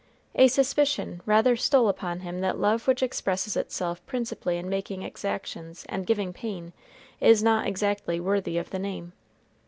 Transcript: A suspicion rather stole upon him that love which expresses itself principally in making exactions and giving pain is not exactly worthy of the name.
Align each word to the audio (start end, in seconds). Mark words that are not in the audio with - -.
A 0.33 0.47
suspicion 0.47 1.21
rather 1.27 1.55
stole 1.55 1.87
upon 1.87 2.21
him 2.21 2.39
that 2.41 2.57
love 2.57 2.87
which 2.87 3.03
expresses 3.03 3.55
itself 3.55 4.03
principally 4.07 4.57
in 4.57 4.67
making 4.67 5.03
exactions 5.03 5.85
and 5.87 6.07
giving 6.07 6.33
pain 6.33 6.73
is 7.19 7.43
not 7.43 7.67
exactly 7.67 8.19
worthy 8.19 8.57
of 8.57 8.71
the 8.71 8.79
name. 8.79 9.13